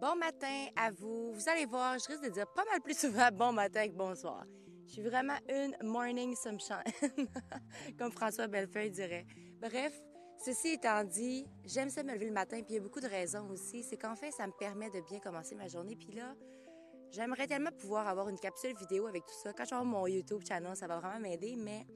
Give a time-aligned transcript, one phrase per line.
[0.00, 1.32] Bon matin à vous.
[1.32, 4.44] Vous allez voir, je risque de dire pas mal plus souvent bon matin que bonsoir.
[4.84, 6.84] Je suis vraiment une morning sunshine,
[7.98, 9.26] comme François Bellefeuille dirait.
[9.58, 9.98] Bref,
[10.44, 13.08] ceci étant dit, j'aime ça me lever le matin, puis il y a beaucoup de
[13.08, 13.82] raisons aussi.
[13.82, 15.96] C'est qu'en fait, ça me permet de bien commencer ma journée.
[15.96, 16.34] Puis là,
[17.10, 19.54] j'aimerais tellement pouvoir avoir une capsule vidéo avec tout ça.
[19.54, 21.86] Quand je vais avoir mon YouTube channel, ça va vraiment m'aider, mais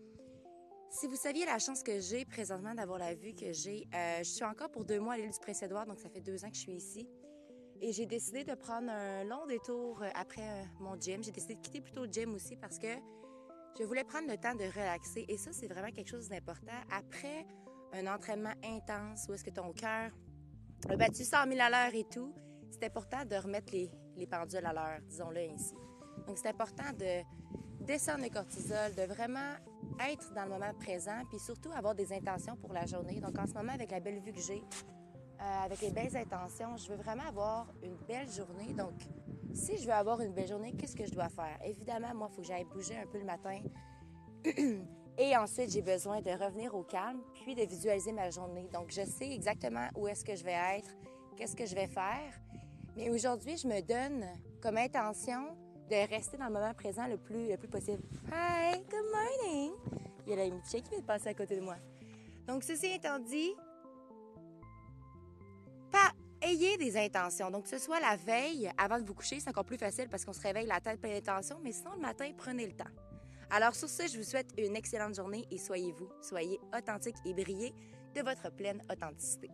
[0.89, 4.31] si vous saviez la chance que j'ai présentement d'avoir la vue que j'ai, euh, je
[4.31, 6.57] suis encore pour deux mois à l'île du Prince-Édouard, donc ça fait deux ans que
[6.57, 7.07] je suis ici.
[7.83, 11.23] Et j'ai décidé de prendre un long détour euh, après euh, mon gym.
[11.23, 12.89] J'ai décidé de quitter plutôt le gym aussi parce que
[13.79, 15.25] je voulais prendre le temps de relaxer.
[15.29, 16.73] Et ça, c'est vraiment quelque chose d'important.
[16.91, 17.47] Après
[17.93, 20.11] un entraînement intense où est-ce que ton cœur
[20.89, 22.35] a battu 100 000 à l'heure et tout,
[22.71, 25.75] c'est important de remettre les, les pendules à l'heure, disons-le ainsi.
[26.27, 27.23] Donc, c'est important de
[27.85, 29.55] descendre le cortisol, de vraiment
[30.09, 33.21] être dans le moment présent, puis surtout avoir des intentions pour la journée.
[33.21, 34.63] Donc, en ce moment, avec la belle vue que j'ai,
[35.41, 38.75] euh, avec les belles intentions, je veux vraiment avoir une belle journée.
[38.75, 38.93] Donc,
[39.55, 41.59] si je veux avoir une belle journée, qu'est-ce que je dois faire?
[41.65, 43.61] Évidemment, moi, il faut que j'aille bouger un peu le matin.
[45.19, 48.69] Et ensuite, j'ai besoin de revenir au calme, puis de visualiser ma journée.
[48.73, 50.91] Donc, je sais exactement où est-ce que je vais être,
[51.37, 52.39] qu'est-ce que je vais faire.
[52.97, 54.25] Mais aujourd'hui, je me donne
[54.61, 55.57] comme intention
[55.91, 58.03] de rester dans le moment présent le plus, le plus possible.
[58.33, 59.73] Hi, good morning!
[60.27, 61.77] Il y a la qui vient de passer à côté de moi.
[62.47, 63.53] Donc, ceci étant dit,
[66.51, 67.51] ayez des intentions.
[67.51, 70.33] Donc, ce soit la veille, avant de vous coucher, c'est encore plus facile parce qu'on
[70.33, 72.91] se réveille la tête pleine d'intentions, mais sinon, le matin, prenez le temps.
[73.51, 77.35] Alors, sur ce, je vous souhaite une excellente journée et soyez vous, soyez authentique et
[77.35, 77.75] brillez
[78.15, 79.49] de votre pleine authenticité.